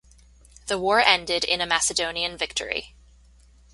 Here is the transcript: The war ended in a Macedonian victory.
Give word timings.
The 0.65 0.79
war 0.79 0.99
ended 0.99 1.43
in 1.43 1.61
a 1.61 1.67
Macedonian 1.67 2.35
victory. 2.35 2.95